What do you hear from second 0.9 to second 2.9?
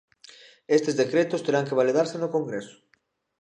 decretos terán que validarse no Congreso.